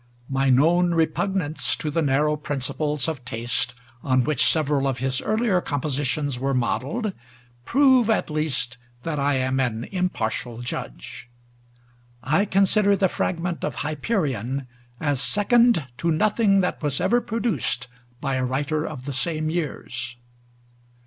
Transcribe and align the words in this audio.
My 0.31 0.49
known 0.49 0.95
repugnance 0.95 1.75
to 1.75 1.91
the 1.91 2.01
narrow 2.01 2.35
principles 2.35 3.07
of 3.07 3.23
taste 3.23 3.75
on 4.01 4.23
which 4.23 4.43
several 4.47 4.87
of 4.87 4.97
his 4.97 5.21
earlier 5.21 5.61
compositions 5.61 6.39
were 6.39 6.55
modelled 6.55 7.13
prove, 7.65 8.09
at 8.09 8.31
least, 8.31 8.77
that 9.03 9.19
I 9.19 9.35
am 9.35 9.59
an 9.59 9.83
impartial 9.91 10.63
judge. 10.63 11.29
I 12.23 12.45
consider 12.45 12.95
the 12.95 13.09
fragment 13.09 13.63
of 13.63 13.75
Hyperion 13.85 14.65
as 14.99 15.21
second 15.21 15.85
to 15.99 16.09
nothing 16.11 16.61
that 16.61 16.81
was 16.81 16.99
ever 16.99 17.21
produced 17.21 17.87
by 18.19 18.37
a 18.37 18.43
writer 18.43 18.87
of 18.87 19.05
the 19.05 19.13
same 19.13 19.51
years. 19.51 20.17